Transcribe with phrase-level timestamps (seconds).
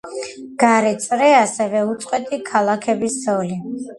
[0.63, 3.63] გარე წრე, ასევე უწყვეტი ქალაქების ზოლი.